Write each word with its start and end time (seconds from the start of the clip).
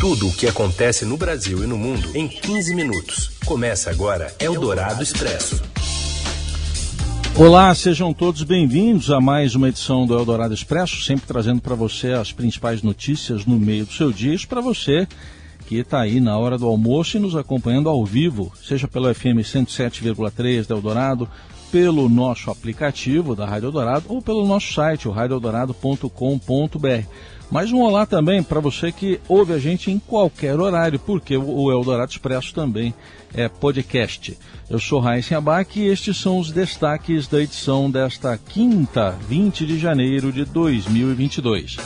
Tudo 0.00 0.28
o 0.28 0.32
que 0.32 0.46
acontece 0.46 1.04
no 1.04 1.18
Brasil 1.18 1.62
e 1.62 1.66
no 1.66 1.76
mundo 1.76 2.16
em 2.16 2.26
15 2.26 2.74
minutos. 2.74 3.32
Começa 3.44 3.90
agora 3.90 4.34
Eldorado 4.40 5.02
Expresso. 5.02 5.62
Olá, 7.36 7.74
sejam 7.74 8.14
todos 8.14 8.42
bem-vindos 8.42 9.10
a 9.10 9.20
mais 9.20 9.54
uma 9.54 9.68
edição 9.68 10.06
do 10.06 10.18
Eldorado 10.18 10.54
Expresso, 10.54 11.02
sempre 11.02 11.26
trazendo 11.26 11.60
para 11.60 11.74
você 11.74 12.12
as 12.12 12.32
principais 12.32 12.82
notícias 12.82 13.44
no 13.44 13.60
meio 13.60 13.84
do 13.84 13.92
seu 13.92 14.10
dia. 14.10 14.32
Isso 14.32 14.48
para 14.48 14.62
você 14.62 15.06
que 15.66 15.76
está 15.76 16.00
aí 16.00 16.18
na 16.18 16.38
hora 16.38 16.56
do 16.56 16.66
almoço 16.66 17.18
e 17.18 17.20
nos 17.20 17.36
acompanhando 17.36 17.90
ao 17.90 18.02
vivo, 18.02 18.50
seja 18.66 18.88
pelo 18.88 19.14
FM 19.14 19.44
107,3 19.44 20.66
da 20.66 20.76
Eldorado, 20.76 21.28
pelo 21.70 22.08
nosso 22.08 22.50
aplicativo 22.50 23.36
da 23.36 23.44
Rádio 23.44 23.66
Eldorado 23.66 24.06
ou 24.08 24.22
pelo 24.22 24.46
nosso 24.46 24.72
site, 24.72 25.06
o 25.06 25.10
radioeldorado.com.br. 25.10 27.04
Mais 27.50 27.72
um 27.72 27.80
olá 27.80 28.06
também 28.06 28.44
para 28.44 28.60
você 28.60 28.92
que 28.92 29.20
ouve 29.28 29.52
a 29.52 29.58
gente 29.58 29.90
em 29.90 29.98
qualquer 29.98 30.60
horário, 30.60 31.00
porque 31.00 31.36
o 31.36 31.72
Eldorado 31.72 32.12
Expresso 32.12 32.54
também 32.54 32.94
é 33.34 33.48
podcast. 33.48 34.38
Eu 34.68 34.78
sou 34.78 35.00
Raíssa 35.00 35.36
Abac 35.36 35.80
e 35.80 35.88
estes 35.88 36.16
são 36.16 36.38
os 36.38 36.52
destaques 36.52 37.26
da 37.26 37.42
edição 37.42 37.90
desta 37.90 38.38
quinta, 38.38 39.18
20 39.28 39.66
de 39.66 39.80
janeiro 39.80 40.30
de 40.30 40.44
2022. 40.44 41.76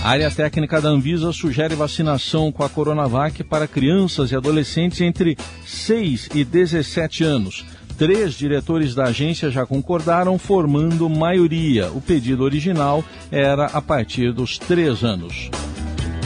A 0.00 0.10
área 0.10 0.30
técnica 0.30 0.80
da 0.80 0.90
Anvisa 0.90 1.32
sugere 1.32 1.74
vacinação 1.74 2.52
com 2.52 2.62
a 2.62 2.68
Coronavac 2.68 3.42
para 3.42 3.66
crianças 3.66 4.30
e 4.30 4.36
adolescentes 4.36 5.00
entre 5.00 5.36
6 5.66 6.28
e 6.36 6.44
17 6.44 7.24
anos. 7.24 7.64
Três 7.96 8.34
diretores 8.34 8.94
da 8.94 9.04
agência 9.04 9.50
já 9.50 9.64
concordaram, 9.66 10.38
formando 10.38 11.08
maioria. 11.08 11.90
O 11.92 12.00
pedido 12.00 12.42
original 12.42 13.04
era 13.30 13.66
a 13.66 13.80
partir 13.80 14.32
dos 14.32 14.58
três 14.58 15.04
anos. 15.04 15.50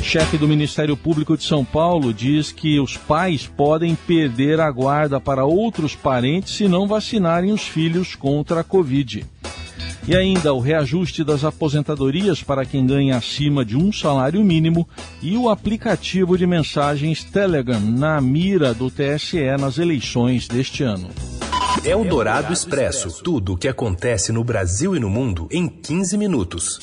Chefe 0.03 0.39
do 0.39 0.47
Ministério 0.47 0.97
Público 0.97 1.37
de 1.37 1.43
São 1.43 1.65
Paulo 1.65 2.15
diz 2.15 2.53
que 2.53 2.79
os 2.79 2.97
pais 2.97 3.47
podem 3.47 3.97
perder 3.97 4.61
a 4.61 4.71
guarda 4.71 5.21
para 5.21 5.45
outros 5.45 5.97
parentes 5.97 6.55
se 6.55 6.69
não 6.69 6.87
vacinarem 6.87 7.53
os 7.53 7.63
filhos 7.63 8.15
contra 8.15 8.61
a 8.61 8.65
Covid. 8.65 9.27
E 10.07 10.15
ainda 10.15 10.55
o 10.55 10.61
reajuste 10.61 11.25
das 11.25 11.43
aposentadorias 11.43 12.41
para 12.41 12.65
quem 12.65 12.87
ganha 12.87 13.17
acima 13.17 13.65
de 13.65 13.77
um 13.77 13.93
salário 13.93 14.45
mínimo 14.45 14.89
e 15.21 15.37
o 15.37 15.49
aplicativo 15.49 16.39
de 16.39 16.47
mensagens 16.47 17.25
Telegram 17.25 17.81
na 17.81 18.21
mira 18.21 18.73
do 18.73 18.89
TSE 18.89 19.57
nas 19.59 19.77
eleições 19.79 20.47
deste 20.47 20.85
ano. 20.85 21.11
É 21.87 21.95
o 21.95 22.03
Dourado 22.03 22.53
Expresso. 22.53 23.23
Tudo 23.23 23.53
o 23.53 23.57
que 23.57 23.69
acontece 23.69 24.33
no 24.33 24.43
Brasil 24.43 24.97
e 24.97 24.99
no 24.99 25.09
mundo 25.09 25.47
em 25.53 25.69
15 25.69 26.19
minutos. 26.19 26.81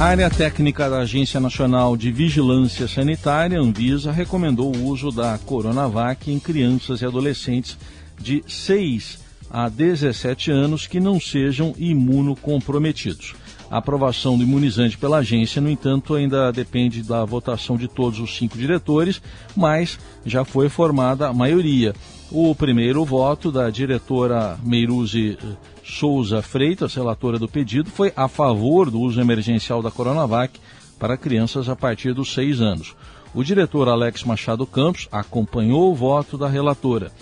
A 0.00 0.06
área 0.06 0.28
técnica 0.28 0.90
da 0.90 0.98
Agência 0.98 1.38
Nacional 1.38 1.96
de 1.96 2.10
Vigilância 2.10 2.88
Sanitária, 2.88 3.60
Anvisa, 3.60 4.10
recomendou 4.10 4.74
o 4.74 4.86
uso 4.86 5.12
da 5.12 5.38
Coronavac 5.38 6.28
em 6.28 6.40
crianças 6.40 7.02
e 7.02 7.06
adolescentes 7.06 7.78
de 8.20 8.42
6 8.48 9.20
a 9.48 9.68
17 9.68 10.50
anos 10.50 10.88
que 10.88 10.98
não 10.98 11.20
sejam 11.20 11.72
imunocomprometidos. 11.78 13.36
A 13.70 13.78
aprovação 13.78 14.36
do 14.36 14.42
imunizante 14.42 14.98
pela 14.98 15.18
agência, 15.18 15.62
no 15.62 15.70
entanto, 15.70 16.14
ainda 16.14 16.50
depende 16.50 17.04
da 17.04 17.24
votação 17.24 17.76
de 17.76 17.86
todos 17.86 18.18
os 18.18 18.36
cinco 18.36 18.58
diretores, 18.58 19.22
mas 19.54 20.00
já 20.24 20.44
foi 20.44 20.68
formada 20.68 21.28
a 21.28 21.32
maioria. 21.32 21.94
O 22.30 22.52
primeiro 22.56 23.04
voto 23.04 23.52
da 23.52 23.70
diretora 23.70 24.58
Meiruzi 24.64 25.38
eh, 25.40 25.46
Souza 25.84 26.42
Freitas, 26.42 26.94
relatora 26.94 27.38
do 27.38 27.46
pedido, 27.46 27.88
foi 27.88 28.12
a 28.16 28.26
favor 28.26 28.90
do 28.90 29.00
uso 29.00 29.20
emergencial 29.20 29.80
da 29.80 29.92
Coronavac 29.92 30.58
para 30.98 31.16
crianças 31.16 31.68
a 31.68 31.76
partir 31.76 32.12
dos 32.12 32.34
seis 32.34 32.60
anos. 32.60 32.96
O 33.32 33.44
diretor 33.44 33.88
Alex 33.88 34.24
Machado 34.24 34.66
Campos 34.66 35.08
acompanhou 35.12 35.92
o 35.92 35.94
voto 35.94 36.36
da 36.36 36.48
relatora. 36.48 37.12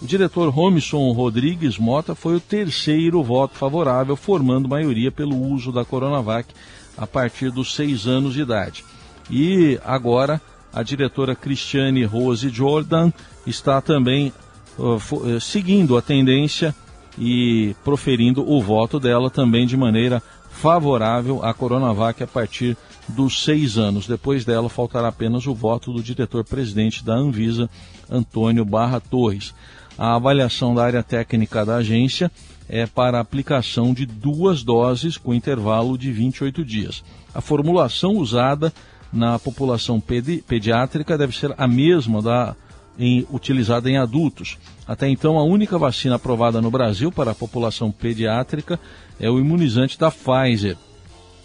O 0.00 0.06
diretor 0.06 0.48
Romison 0.48 1.12
Rodrigues 1.12 1.76
Mota 1.76 2.14
foi 2.14 2.36
o 2.36 2.40
terceiro 2.40 3.22
voto 3.22 3.54
favorável, 3.54 4.16
formando 4.16 4.68
maioria 4.68 5.12
pelo 5.12 5.36
uso 5.36 5.70
da 5.70 5.84
Coronavac 5.84 6.48
a 6.96 7.06
partir 7.06 7.50
dos 7.50 7.74
seis 7.74 8.06
anos 8.06 8.32
de 8.32 8.40
idade. 8.40 8.82
E 9.30 9.78
agora 9.84 10.40
a 10.72 10.82
diretora 10.82 11.34
Cristiane 11.34 12.04
Rose 12.04 12.48
Jordan 12.48 13.12
está 13.46 13.80
também 13.80 14.32
uh, 14.78 15.40
seguindo 15.40 15.96
a 15.96 16.02
tendência 16.02 16.74
e 17.18 17.74
proferindo 17.84 18.48
o 18.48 18.62
voto 18.62 19.00
dela 19.00 19.30
também 19.30 19.66
de 19.66 19.76
maneira 19.76 20.22
favorável 20.50 21.44
à 21.44 21.52
Coronavac 21.52 22.22
a 22.22 22.26
partir 22.26 22.76
dos 23.08 23.42
seis 23.42 23.78
anos. 23.78 24.06
Depois 24.06 24.44
dela, 24.44 24.68
faltará 24.68 25.08
apenas 25.08 25.46
o 25.46 25.54
voto 25.54 25.92
do 25.92 26.02
diretor-presidente 26.02 27.04
da 27.04 27.14
Anvisa, 27.14 27.68
Antônio 28.10 28.64
Barra 28.64 29.00
Torres. 29.00 29.54
A 29.96 30.14
avaliação 30.14 30.74
da 30.74 30.84
área 30.84 31.02
técnica 31.02 31.64
da 31.64 31.76
agência 31.76 32.30
é 32.68 32.86
para 32.86 33.18
aplicação 33.18 33.94
de 33.94 34.04
duas 34.04 34.62
doses 34.62 35.16
com 35.16 35.34
intervalo 35.34 35.96
de 35.96 36.12
28 36.12 36.64
dias. 36.64 37.02
A 37.34 37.40
formulação 37.40 38.16
usada 38.16 38.72
na 39.12 39.38
população 39.38 39.98
pedi 40.00 40.42
pediátrica 40.46 41.16
deve 41.16 41.36
ser 41.36 41.54
a 41.56 41.66
mesma 41.66 42.20
da 42.20 42.54
em, 42.98 43.26
utilizada 43.30 43.88
em 43.88 43.96
adultos. 43.96 44.58
Até 44.86 45.08
então, 45.08 45.38
a 45.38 45.44
única 45.44 45.78
vacina 45.78 46.16
aprovada 46.16 46.60
no 46.60 46.70
Brasil 46.70 47.12
para 47.12 47.30
a 47.30 47.34
população 47.34 47.90
pediátrica 47.90 48.80
é 49.20 49.30
o 49.30 49.38
imunizante 49.38 49.98
da 49.98 50.10
Pfizer, 50.10 50.76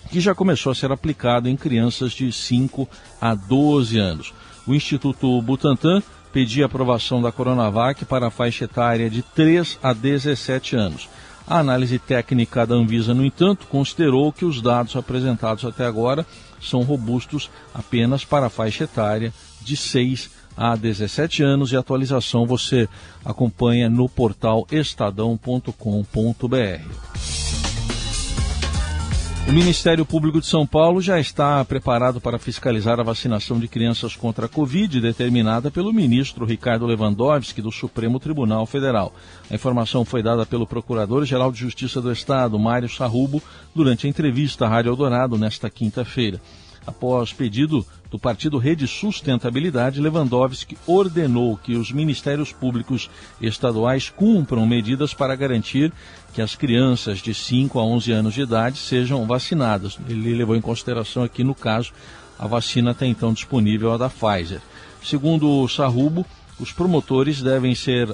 que 0.10 0.20
já 0.20 0.34
começou 0.34 0.72
a 0.72 0.76
ser 0.76 0.92
aplicado 0.92 1.48
em 1.48 1.56
crianças 1.56 2.12
de 2.12 2.32
5 2.32 2.88
a 3.22 3.36
12 3.36 3.98
anos. 4.00 4.34
O 4.66 4.74
Instituto 4.74 5.42
Butantan 5.42 6.02
pedia 6.32 6.66
aprovação 6.66 7.22
da 7.22 7.32
Coronavac 7.32 8.06
para 8.06 8.28
a 8.28 8.32
faixa 8.32 8.66
etária 8.66 9.10
de 9.10 9.22
3 9.22 9.78
a 9.84 9.94
17 9.94 10.76
anos. 10.76 11.08
A 11.46 11.60
análise 11.60 12.00
técnica 12.00 12.66
da 12.66 12.74
Anvisa, 12.74 13.14
no 13.14 13.26
entanto, 13.26 13.68
considerou 13.68 14.32
que 14.32 14.46
os 14.46 14.62
dados 14.62 14.96
apresentados 14.96 15.66
até 15.66 15.86
agora 15.86 16.26
são 16.62 16.82
robustos 16.84 17.52
apenas 17.74 18.24
para 18.24 18.46
a 18.46 18.50
faixa 18.50 18.86
etária 18.86 19.34
de 19.62 19.76
6 19.76 20.32
a 20.56 20.76
17 20.76 21.44
anos 21.44 21.72
e 21.72 21.76
a 21.76 21.80
atualização 21.80 22.46
você 22.46 22.88
acompanha 23.24 23.90
no 23.90 24.08
portal 24.08 24.68
estadão.com.br. 24.72 25.74
O 29.46 29.52
Ministério 29.52 30.06
Público 30.06 30.40
de 30.40 30.48
São 30.48 30.66
Paulo 30.66 31.02
já 31.02 31.20
está 31.20 31.64
preparado 31.66 32.22
para 32.22 32.40
fiscalizar 32.40 32.98
a 32.98 33.04
vacinação 33.04 33.60
de 33.60 33.68
crianças 33.68 34.16
contra 34.16 34.46
a 34.46 34.50
Covid, 34.50 35.02
determinada 35.02 35.70
pelo 35.70 35.92
ministro 35.92 36.46
Ricardo 36.46 36.86
Lewandowski, 36.86 37.62
do 37.62 37.70
Supremo 37.70 38.22
Tribunal 38.22 38.66
Federal. 38.66 39.14
A 39.52 39.54
informação 39.54 40.06
foi 40.06 40.24
dada 40.24 40.46
pelo 40.46 40.66
Procurador-Geral 40.66 41.52
de 41.52 41.60
Justiça 41.60 42.02
do 42.02 42.12
Estado, 42.12 42.58
Mário 42.58 42.88
Sarrubo, 42.88 43.44
durante 43.76 44.08
a 44.08 44.10
entrevista 44.10 44.66
à 44.66 44.70
Rádio 44.70 44.92
Eldorado 44.92 45.38
nesta 45.38 45.70
quinta-feira. 45.70 46.40
Após 46.86 47.32
pedido 47.32 47.86
do 48.12 48.20
partido 48.20 48.58
Rede 48.58 48.88
Sustentabilidade, 48.88 50.02
Lewandowski 50.02 50.78
ordenou 50.86 51.58
que 51.58 51.76
os 51.76 51.92
ministérios 51.92 52.52
públicos 52.52 53.10
estaduais 53.42 54.10
cumpram 54.10 54.66
medidas 54.68 55.14
para 55.14 55.36
garantir 55.36 55.92
que 56.34 56.42
as 56.42 56.56
crianças 56.56 57.20
de 57.20 57.34
5 57.34 57.80
a 57.80 57.84
11 57.84 58.12
anos 58.12 58.34
de 58.34 58.42
idade 58.42 58.78
sejam 58.78 59.26
vacinadas. 59.26 59.98
Ele 60.08 60.36
levou 60.36 60.56
em 60.56 60.62
consideração 60.62 61.24
aqui, 61.24 61.44
no 61.44 61.56
caso, 61.56 61.92
a 62.38 62.48
vacina 62.48 62.92
até 62.92 63.06
então 63.06 63.34
disponível, 63.34 63.94
a 63.94 63.98
da 63.98 64.10
Pfizer. 64.10 64.62
Segundo 65.02 65.50
o 65.50 65.68
Sarrubo, 65.68 66.26
os 66.60 66.72
promotores 66.72 67.42
devem 67.42 67.74
ser 67.74 68.14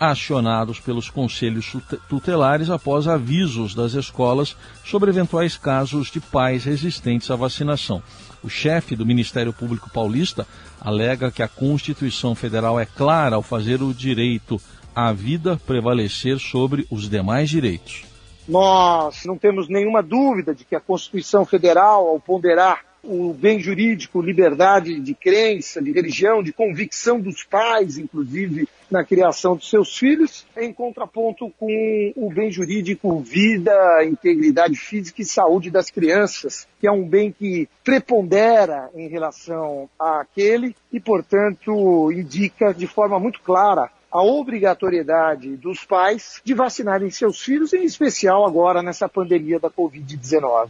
acionados 0.00 0.80
pelos 0.80 1.10
conselhos 1.10 1.76
tutelares 2.08 2.70
após 2.70 3.06
avisos 3.06 3.74
das 3.74 3.92
escolas 3.92 4.56
sobre 4.82 5.10
eventuais 5.10 5.58
casos 5.58 6.10
de 6.10 6.18
pais 6.20 6.64
resistentes 6.64 7.30
à 7.30 7.36
vacinação. 7.36 8.02
O 8.42 8.48
chefe 8.48 8.96
do 8.96 9.04
Ministério 9.04 9.52
Público 9.52 9.90
Paulista 9.90 10.46
alega 10.80 11.30
que 11.30 11.42
a 11.42 11.48
Constituição 11.48 12.34
Federal 12.34 12.80
é 12.80 12.86
clara 12.86 13.36
ao 13.36 13.42
fazer 13.42 13.82
o 13.82 13.92
direito 13.92 14.58
à 14.96 15.12
vida 15.12 15.60
prevalecer 15.66 16.38
sobre 16.38 16.86
os 16.90 17.06
demais 17.08 17.50
direitos. 17.50 18.04
Nós 18.48 19.24
não 19.26 19.36
temos 19.36 19.68
nenhuma 19.68 20.02
dúvida 20.02 20.54
de 20.54 20.64
que 20.64 20.74
a 20.74 20.80
Constituição 20.80 21.44
Federal, 21.44 22.08
ao 22.08 22.18
ponderar 22.18 22.80
o 23.02 23.34
bem 23.34 23.60
jurídico, 23.60 24.20
liberdade 24.20 24.98
de 24.98 25.14
crença, 25.14 25.80
de 25.80 25.92
religião, 25.92 26.42
de 26.42 26.52
convicção 26.52 27.20
dos 27.20 27.44
pais, 27.44 27.98
inclusive 27.98 28.66
na 28.90 29.04
criação 29.04 29.56
dos 29.56 29.68
seus 29.70 29.96
filhos, 29.96 30.44
em 30.56 30.72
contraponto 30.72 31.50
com 31.58 32.12
o 32.16 32.30
bem 32.30 32.50
jurídico, 32.50 33.20
vida, 33.20 33.72
integridade 34.04 34.76
física 34.76 35.22
e 35.22 35.24
saúde 35.24 35.70
das 35.70 35.90
crianças, 35.90 36.66
que 36.80 36.86
é 36.86 36.92
um 36.92 37.06
bem 37.06 37.30
que 37.30 37.68
prepondera 37.84 38.90
em 38.94 39.08
relação 39.08 39.88
àquele 39.98 40.74
e, 40.92 40.98
portanto, 40.98 42.10
indica 42.12 42.74
de 42.74 42.86
forma 42.86 43.18
muito 43.18 43.40
clara 43.40 43.90
a 44.10 44.22
obrigatoriedade 44.22 45.56
dos 45.56 45.84
pais 45.84 46.40
de 46.44 46.52
vacinarem 46.52 47.10
seus 47.10 47.40
filhos, 47.40 47.72
em 47.72 47.84
especial 47.84 48.44
agora 48.44 48.82
nessa 48.82 49.08
pandemia 49.08 49.60
da 49.60 49.70
Covid-19. 49.70 50.68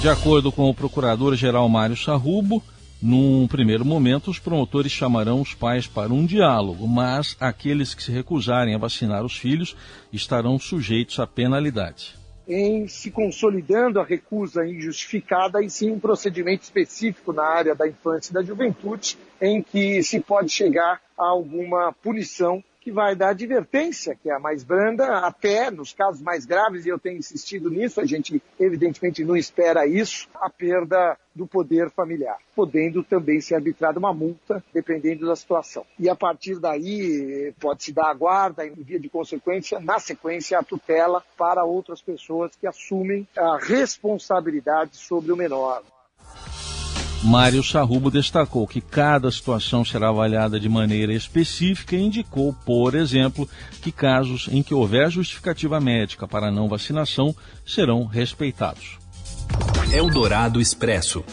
De 0.00 0.08
acordo 0.08 0.52
com 0.52 0.70
o 0.70 0.74
procurador-geral 0.74 1.68
Mário 1.68 1.96
Sarrubo, 1.96 2.62
num 3.00 3.46
primeiro 3.46 3.84
momento, 3.84 4.30
os 4.30 4.38
promotores 4.38 4.90
chamarão 4.90 5.40
os 5.40 5.52
pais 5.52 5.86
para 5.86 6.12
um 6.12 6.24
diálogo, 6.24 6.86
mas 6.88 7.36
aqueles 7.38 7.94
que 7.94 8.02
se 8.02 8.10
recusarem 8.10 8.74
a 8.74 8.78
vacinar 8.78 9.24
os 9.24 9.36
filhos 9.36 9.76
estarão 10.12 10.58
sujeitos 10.58 11.18
a 11.18 11.26
penalidade. 11.26 12.14
Em 12.48 12.86
se 12.86 13.10
consolidando 13.10 14.00
a 14.00 14.04
recusa 14.04 14.66
injustificada, 14.66 15.62
e 15.62 15.68
sim 15.68 15.90
um 15.90 15.98
procedimento 15.98 16.62
específico 16.62 17.32
na 17.32 17.44
área 17.44 17.74
da 17.74 17.88
infância 17.88 18.30
e 18.30 18.34
da 18.34 18.42
juventude, 18.42 19.18
em 19.40 19.60
que 19.60 20.02
se 20.02 20.20
pode 20.20 20.50
chegar 20.50 21.00
a 21.18 21.26
alguma 21.26 21.92
punição 21.92 22.62
que 22.86 22.92
vai 22.92 23.16
dar 23.16 23.30
advertência, 23.30 24.14
que 24.14 24.30
é 24.30 24.32
a 24.32 24.38
mais 24.38 24.62
branda, 24.62 25.18
até 25.18 25.72
nos 25.72 25.92
casos 25.92 26.22
mais 26.22 26.46
graves, 26.46 26.86
e 26.86 26.88
eu 26.88 27.00
tenho 27.00 27.18
insistido 27.18 27.68
nisso, 27.68 28.00
a 28.00 28.06
gente 28.06 28.40
evidentemente 28.60 29.24
não 29.24 29.36
espera 29.36 29.88
isso, 29.88 30.28
a 30.36 30.48
perda 30.48 31.18
do 31.34 31.48
poder 31.48 31.90
familiar, 31.90 32.38
podendo 32.54 33.02
também 33.02 33.40
ser 33.40 33.56
arbitrada 33.56 33.98
uma 33.98 34.14
multa, 34.14 34.62
dependendo 34.72 35.26
da 35.26 35.34
situação. 35.34 35.84
E 35.98 36.08
a 36.08 36.14
partir 36.14 36.60
daí 36.60 37.52
pode-se 37.58 37.92
dar 37.92 38.08
a 38.08 38.14
guarda, 38.14 38.64
em 38.64 38.70
via 38.74 39.00
de 39.00 39.08
consequência, 39.08 39.80
na 39.80 39.98
sequência, 39.98 40.56
a 40.56 40.62
tutela 40.62 41.24
para 41.36 41.64
outras 41.64 42.00
pessoas 42.00 42.54
que 42.54 42.68
assumem 42.68 43.26
a 43.36 43.58
responsabilidade 43.58 44.96
sobre 44.96 45.32
o 45.32 45.36
menor. 45.36 45.82
Mário 47.26 47.60
Sarrubo 47.60 48.08
destacou 48.08 48.68
que 48.68 48.80
cada 48.80 49.28
situação 49.32 49.84
será 49.84 50.10
avaliada 50.10 50.60
de 50.60 50.68
maneira 50.68 51.12
específica 51.12 51.96
e 51.96 52.00
indicou, 52.00 52.54
por 52.64 52.94
exemplo, 52.94 53.48
que 53.82 53.90
casos 53.90 54.48
em 54.52 54.62
que 54.62 54.72
houver 54.72 55.10
justificativa 55.10 55.80
médica 55.80 56.28
para 56.28 56.52
não 56.52 56.68
vacinação 56.68 57.34
serão 57.66 58.04
respeitados. 58.04 58.96
Eldorado 59.92 60.60
Expresso. 60.60 61.24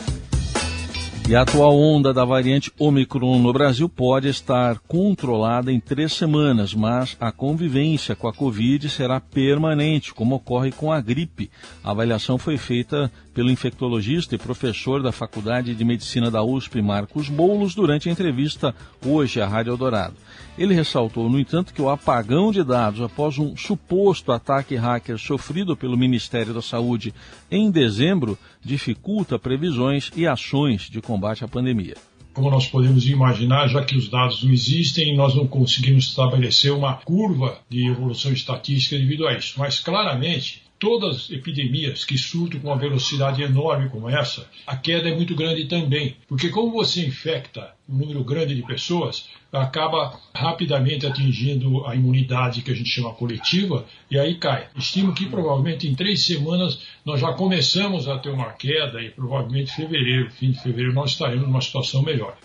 E 1.30 1.36
a 1.38 1.44
atual 1.44 1.80
onda 1.80 2.14
da 2.14 2.26
variante 2.26 2.70
Omicron 2.78 3.40
no 3.40 3.54
Brasil 3.54 3.88
pode 3.88 4.28
estar 4.28 4.80
controlada 4.80 5.72
em 5.72 5.80
três 5.80 6.12
semanas, 6.12 6.74
mas 6.74 7.16
a 7.18 7.32
convivência 7.32 8.14
com 8.14 8.28
a 8.28 8.34
Covid 8.34 8.90
será 8.90 9.22
permanente, 9.22 10.14
como 10.14 10.36
ocorre 10.36 10.74
com 10.74 10.92
a 10.92 11.00
gripe. 11.00 11.50
A 11.82 11.92
avaliação 11.92 12.38
foi 12.38 12.58
feita 12.58 13.10
pelo 13.34 13.50
infectologista 13.50 14.36
e 14.36 14.38
professor 14.38 15.02
da 15.02 15.12
Faculdade 15.12 15.74
de 15.74 15.84
Medicina 15.84 16.30
da 16.30 16.44
USP, 16.44 16.82
Marcos 16.82 17.30
Boulos, 17.30 17.74
durante 17.74 18.08
a 18.08 18.12
entrevista 18.12 18.76
hoje 19.06 19.42
à 19.42 19.48
Rádio 19.48 19.72
Eldorado. 19.72 20.16
Ele 20.58 20.74
ressaltou, 20.74 21.30
no 21.30 21.40
entanto, 21.40 21.74
que 21.74 21.82
o 21.82 21.90
apagão 21.90 22.52
de 22.52 22.64
dados 22.64 23.02
após 23.02 23.38
um 23.40 23.58
suposto 23.58 24.32
ataque 24.32 24.76
hacker 24.76 25.18
sofrido 25.18 25.76
pelo 25.76 25.98
Ministério 25.98 26.54
da 26.54 26.62
Saúde 26.62 27.14
em 27.50 27.72
dezembro 27.72 28.38
dificulta 28.64 29.40
previsões 29.40 30.12
e 30.16 30.28
ações 30.28 30.90
de 30.90 31.02
combate 31.02 31.44
à 31.44 31.48
pandemia 31.48 31.96
como 32.34 32.50
nós 32.50 32.68
podemos 32.68 33.06
imaginar, 33.06 33.68
já 33.68 33.84
que 33.86 33.96
os 33.96 34.10
dados 34.10 34.44
não 34.44 34.52
existem, 34.52 35.16
nós 35.16 35.36
não 35.36 35.48
conseguimos 35.48 36.06
estabelecer 36.06 36.74
uma 36.74 36.96
curva 36.96 37.60
de 37.70 37.88
evolução 37.88 38.34
estatística 38.34 38.98
devido 38.98 39.28
a 39.28 39.38
isso. 39.38 39.54
Mas 39.58 39.80
claramente, 39.80 40.64
todas 40.84 41.16
as 41.16 41.32
epidemias 41.32 42.04
que 42.04 42.18
surtam 42.18 42.60
com 42.60 42.68
uma 42.68 42.76
velocidade 42.76 43.42
enorme 43.42 43.88
como 43.88 44.10
essa, 44.10 44.46
a 44.68 44.76
queda 44.76 45.08
é 45.08 45.16
muito 45.16 45.34
grande 45.34 45.64
também. 45.64 46.18
Porque 46.28 46.50
como 46.50 46.74
você 46.74 47.06
infecta 47.06 47.74
um 47.88 47.96
número 47.96 48.22
grande 48.22 48.54
de 48.54 48.64
pessoas, 48.64 49.30
acaba 49.50 50.20
rapidamente 50.36 51.08
atingindo 51.08 51.86
a 51.86 51.96
imunidade 51.96 52.62
que 52.62 52.70
a 52.70 52.76
gente 52.76 52.90
chama 52.90 53.14
coletiva 53.14 53.86
e 54.12 54.20
aí 54.20 54.36
cai. 54.36 54.68
Estimo 54.76 55.14
que 55.14 55.26
provavelmente 55.26 55.88
em 55.88 55.96
três 55.96 56.26
semanas 56.26 56.78
nós 57.06 57.22
já 57.22 57.32
começamos 57.32 58.10
a 58.10 58.20
ter 58.20 58.32
uma 58.32 58.52
queda 58.52 59.02
e 59.02 59.10
provavelmente 59.10 59.72
em 59.72 59.76
fevereiro, 59.76 60.32
fim 60.32 60.52
de 60.52 60.62
fevereiro, 60.62 60.94
nós 60.94 61.12
estaremos 61.12 61.48
numa 61.48 61.62
situação 61.62 62.04
melhor. 62.04 62.36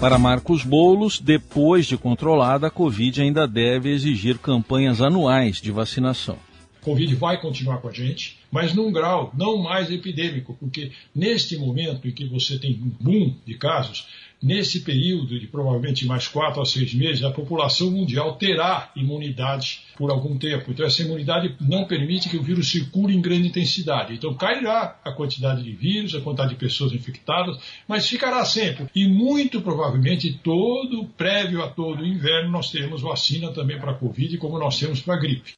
Para 0.00 0.18
Marcos 0.18 0.64
Boulos, 0.64 1.18
depois 1.18 1.86
de 1.86 1.96
controlada, 1.96 2.66
a 2.66 2.70
Covid 2.70 3.22
ainda 3.22 3.46
deve 3.46 3.90
exigir 3.90 4.38
campanhas 4.38 5.00
anuais 5.00 5.60
de 5.60 5.70
vacinação. 5.70 6.36
Covid 6.82 7.14
vai 7.14 7.40
continuar 7.40 7.78
com 7.78 7.88
a 7.88 7.92
gente, 7.92 8.38
mas 8.50 8.74
num 8.74 8.92
grau 8.92 9.32
não 9.34 9.56
mais 9.56 9.90
epidêmico, 9.90 10.54
porque 10.60 10.92
neste 11.14 11.56
momento 11.56 12.06
em 12.06 12.10
que 12.10 12.26
você 12.26 12.58
tem 12.58 12.72
um 12.72 12.90
boom 13.02 13.34
de 13.46 13.54
casos, 13.54 14.06
nesse 14.42 14.80
período 14.80 15.38
de 15.38 15.46
provavelmente 15.46 16.06
mais 16.06 16.28
quatro 16.28 16.60
a 16.60 16.66
seis 16.66 16.92
meses, 16.94 17.22
a 17.24 17.30
população 17.30 17.90
mundial 17.90 18.36
terá 18.36 18.90
imunidade 18.94 19.82
por 19.96 20.10
algum 20.10 20.36
tempo. 20.36 20.70
Então, 20.70 20.84
essa 20.84 21.02
imunidade 21.02 21.56
não 21.60 21.86
permite 21.86 22.28
que 22.28 22.36
o 22.36 22.42
vírus 22.42 22.70
circule 22.70 23.14
em 23.14 23.20
grande 23.20 23.48
intensidade. 23.48 24.14
Então, 24.14 24.34
cairá 24.34 25.00
a 25.04 25.12
quantidade 25.12 25.62
de 25.62 25.72
vírus, 25.72 26.14
a 26.14 26.20
quantidade 26.20 26.50
de 26.50 26.56
pessoas 26.56 26.92
infectadas, 26.92 27.56
mas 27.88 28.08
ficará 28.08 28.44
sempre. 28.44 28.86
E 28.94 29.08
muito 29.08 29.60
provavelmente, 29.60 30.38
todo, 30.42 31.06
prévio 31.16 31.62
a 31.62 31.68
todo 31.68 32.04
inverno, 32.04 32.50
nós 32.50 32.70
teremos 32.70 33.02
vacina 33.02 33.52
também 33.52 33.78
para 33.78 33.92
a 33.92 33.94
Covid, 33.94 34.36
como 34.38 34.58
nós 34.58 34.78
temos 34.78 35.00
para 35.00 35.14
a 35.14 35.18
gripe. 35.18 35.54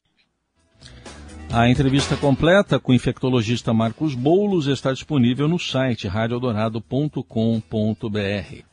A 1.51 1.69
entrevista 1.69 2.17
completa 2.17 2.77
com 2.77 2.91
o 2.91 2.95
infectologista 2.95 3.73
Marcos 3.73 4.13
Boulos 4.13 4.67
está 4.67 4.91
disponível 4.91 5.47
no 5.47 5.57
site 5.57 6.07
radioeldorado.com.br. 6.07 8.67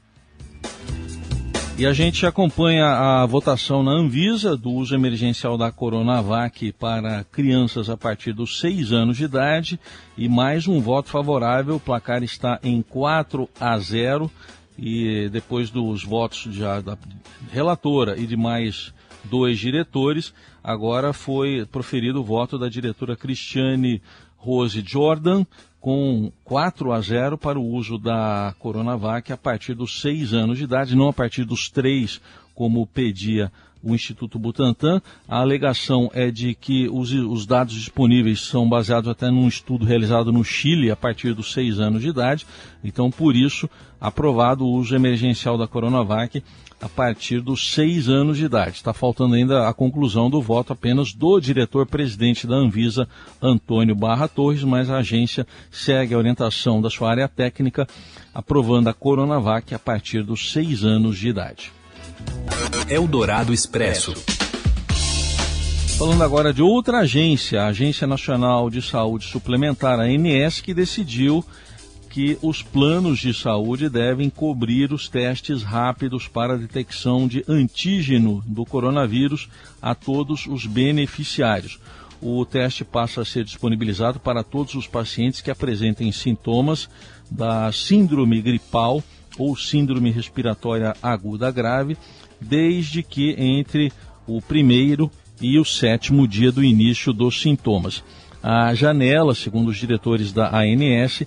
E 1.77 1.87
a 1.87 1.93
gente 1.93 2.27
acompanha 2.27 2.87
a 2.87 3.27
votação 3.27 3.83
na 3.83 3.93
Anvisa 3.93 4.57
do 4.57 4.71
uso 4.71 4.95
emergencial 4.95 5.59
da 5.59 5.73
Coronavac 5.73 6.71
para 6.73 7.25
crianças 7.25 7.91
a 7.91 7.97
partir 7.97 8.33
dos 8.33 8.61
6 8.61 8.93
anos 8.93 9.17
de 9.17 9.25
idade 9.25 9.81
e 10.17 10.29
mais 10.29 10.69
um 10.69 10.81
voto 10.81 11.11
favorável. 11.11 11.75
O 11.77 11.81
placar 11.81 12.23
está 12.23 12.61
em 12.63 12.81
4 12.81 13.49
a 13.59 13.77
0 13.77 14.31
e 14.79 15.29
depois 15.31 15.69
dos 15.69 16.05
votos 16.05 16.47
já 16.51 16.81
da 16.81 16.97
relatora 17.51 18.21
e 18.21 18.25
de 18.25 18.37
mais 18.37 18.94
dois 19.25 19.59
diretores, 19.59 20.33
agora 20.63 21.13
foi 21.13 21.67
proferido 21.71 22.21
o 22.21 22.25
voto 22.25 22.59
da 22.59 22.69
diretora 22.69 23.17
Cristiane 23.17 24.01
Rose 24.37 24.83
Jordan, 24.87 25.45
com 25.81 26.33
4 26.45 26.93
a 26.93 27.01
0 27.01 27.37
para 27.37 27.59
o 27.59 27.67
uso 27.67 27.99
da 27.99 28.55
Coronavac 28.59 29.33
a 29.33 29.37
partir 29.37 29.75
dos 29.75 30.01
6 30.01 30.33
anos 30.33 30.59
de 30.59 30.65
idade, 30.65 30.97
não 30.97 31.09
a 31.09 31.13
partir 31.13 31.45
dos 31.45 31.69
3, 31.69 32.21
como 32.55 32.87
pedia 32.87 33.53
o 33.83 33.95
Instituto 33.95 34.39
Butantan. 34.39 35.03
A 35.29 35.41
alegação 35.41 36.11
é 36.15 36.31
de 36.31 36.55
que 36.55 36.89
os, 36.89 37.13
os, 37.13 37.45
dados 37.45 37.75
disponíveis 37.75 38.41
são 38.41 38.67
baseados 38.69 39.11
até 39.11 39.31
num 39.31 39.47
estudo 39.47 39.85
realizado 39.85 40.33
no 40.33 40.43
Chile 40.43 40.91
a 40.91 40.97
partir 40.97 41.35
dos 41.35 41.53
6 41.53 41.79
anos 41.79 42.01
de 42.01 42.09
idade. 42.09 42.47
Então, 42.83 43.11
por 43.11 43.37
isso, 43.37 43.69
aprovado 44.01 44.65
o 44.65 44.73
uso 44.73 44.95
emergencial 44.95 45.59
da 45.59 45.69
Coronavac 45.69 46.43
a 46.85 46.89
partir 46.89 47.41
dos 47.41 47.73
seis 47.73 48.11
anos 48.11 48.37
de 48.37 48.45
idade. 48.45 48.77
Está 48.77 48.93
faltando 48.93 49.35
ainda 49.35 49.67
a 49.67 49.73
conclusão 49.73 50.29
do 50.29 50.43
voto 50.43 50.75
apenas 50.75 51.15
do 51.15 51.41
diretor-presidente 51.41 52.47
da 52.47 52.57
Anvisa, 52.57 53.09
Antônio 53.41 53.95
Barra 53.95 54.29
Torres, 54.29 54.63
mas 54.63 54.91
a 54.91 54.99
agência 54.99 55.47
segue 55.71 56.13
a 56.13 56.19
orientação 56.19 56.83
da 56.83 56.91
sua 56.91 57.11
área 57.11 57.27
técnica, 57.27 57.89
aprovando 58.35 58.89
a 58.89 58.93
Coronavac 58.93 59.75
a 59.75 59.79
partir 59.79 60.23
dos 60.23 60.53
seis 60.53 60.85
anos 60.85 61.17
de 61.17 61.29
idade. 61.29 61.73
Eldorado 62.87 63.55
Expresso. 63.55 64.13
Falando 65.97 66.23
agora 66.23 66.53
de 66.53 66.61
outra 66.61 66.99
agência, 66.99 67.63
a 67.63 67.69
Agência 67.69 68.07
Nacional 68.07 68.69
de 68.69 68.83
Saúde 68.83 69.25
Suplementar, 69.25 69.99
a 69.99 70.03
ANS, 70.03 70.61
que 70.61 70.75
decidiu 70.75 71.43
que 72.15 72.39
os 72.41 72.63
planos 72.63 73.19
de 73.19 73.35
saúde 73.35 73.89
devem 73.89 74.31
cobrir 74.31 74.93
os 74.93 75.09
testes 75.09 75.65
rápidos 75.65 76.29
para 76.29 76.57
detecção 76.57 77.27
de 77.27 77.45
antígeno 77.49 78.41
do 78.47 78.65
coronavírus 78.65 79.49
a 79.83 79.97
todos 79.97 80.47
os 80.47 80.65
beneficiários. 80.65 81.81
O 82.23 82.47
teste 82.47 82.85
passa 82.85 83.23
a 83.23 83.25
ser 83.25 83.43
disponibilizado 83.43 84.21
para 84.21 84.45
todos 84.45 84.77
os 84.77 84.87
pacientes 84.87 85.41
que 85.41 85.51
apresentem 85.51 86.13
sintomas 86.13 86.89
da 87.29 87.73
síndrome 87.73 88.41
gripal 88.41 89.03
ou 89.37 89.57
síndrome 89.57 90.13
respiratória 90.13 90.95
aguda 91.03 91.51
grave, 91.51 91.97
desde 92.41 93.03
que 93.03 93.35
entre 93.37 93.93
o 94.25 94.41
primeiro 94.41 95.11
e 95.41 95.59
o 95.59 95.65
sétimo 95.65 96.29
dia 96.29 96.53
do 96.53 96.63
início 96.63 97.13
dos 97.13 97.43
sintomas. 97.43 98.05
A 98.41 98.73
janela, 98.73 99.35
segundo 99.35 99.71
os 99.71 99.77
diretores 99.77 100.31
da 100.31 100.49
ANS, 100.57 101.25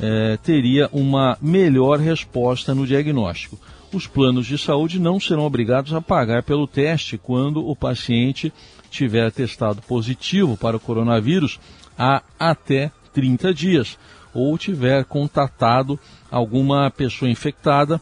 é, 0.00 0.36
teria 0.36 0.88
uma 0.92 1.36
melhor 1.40 1.98
resposta 1.98 2.74
no 2.74 2.86
diagnóstico. 2.86 3.58
Os 3.92 4.06
planos 4.06 4.46
de 4.46 4.58
saúde 4.58 4.98
não 4.98 5.18
serão 5.18 5.44
obrigados 5.44 5.92
a 5.92 6.00
pagar 6.00 6.42
pelo 6.42 6.66
teste 6.66 7.16
quando 7.16 7.66
o 7.66 7.74
paciente 7.74 8.52
tiver 8.90 9.30
testado 9.30 9.80
positivo 9.82 10.56
para 10.56 10.76
o 10.76 10.80
coronavírus 10.80 11.58
há 11.98 12.22
até 12.38 12.90
30 13.12 13.54
dias 13.54 13.98
ou 14.34 14.58
tiver 14.58 15.04
contatado 15.04 15.98
alguma 16.30 16.90
pessoa 16.90 17.30
infectada, 17.30 18.00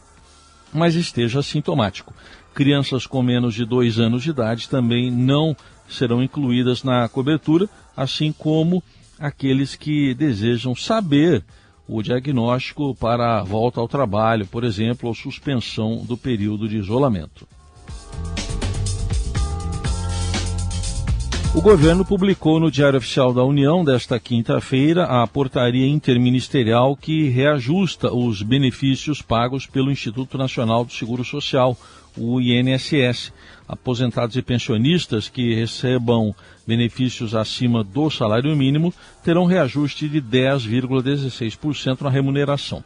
mas 0.73 0.95
esteja 0.95 1.41
sintomático. 1.41 2.13
Crianças 2.53 3.07
com 3.07 3.21
menos 3.21 3.53
de 3.53 3.65
dois 3.65 3.99
anos 3.99 4.23
de 4.23 4.31
idade 4.31 4.67
também 4.67 5.09
não 5.09 5.55
serão 5.87 6.21
incluídas 6.21 6.83
na 6.83 7.07
cobertura, 7.07 7.69
assim 7.95 8.33
como 8.33 8.83
aqueles 9.17 9.75
que 9.75 10.13
desejam 10.13 10.75
saber 10.75 11.43
o 11.87 12.01
diagnóstico 12.01 12.95
para 12.95 13.39
a 13.39 13.43
volta 13.43 13.79
ao 13.79 13.87
trabalho, 13.87 14.45
por 14.45 14.63
exemplo, 14.63 15.07
ou 15.07 15.15
suspensão 15.15 15.97
do 16.05 16.17
período 16.17 16.67
de 16.67 16.77
isolamento. 16.77 17.47
O 21.55 21.61
governo 21.61 22.03
publicou 22.03 22.59
no 22.59 22.69
Diário 22.69 22.97
Oficial 22.97 23.33
da 23.33 23.41
União 23.41 23.81
desta 23.85 24.19
quinta-feira 24.19 25.05
a 25.05 25.25
portaria 25.25 25.87
interministerial 25.87 26.97
que 26.97 27.29
reajusta 27.29 28.13
os 28.13 28.41
benefícios 28.41 29.21
pagos 29.21 29.65
pelo 29.65 29.89
Instituto 29.89 30.37
Nacional 30.37 30.83
do 30.83 30.91
Seguro 30.91 31.23
Social, 31.23 31.77
o 32.17 32.39
INSS. 32.39 33.33
Aposentados 33.67 34.35
e 34.35 34.43
pensionistas 34.43 35.27
que 35.27 35.55
recebam 35.55 36.35
benefícios 36.67 37.33
acima 37.33 37.83
do 37.83 38.11
salário 38.11 38.55
mínimo 38.55 38.93
terão 39.23 39.45
reajuste 39.45 40.07
de 40.07 40.21
10,16% 40.21 42.01
na 42.01 42.09
remuneração. 42.09 42.83